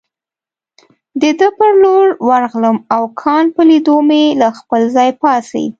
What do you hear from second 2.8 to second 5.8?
او کانت په لیدو مې له خپل ځای پاڅېد.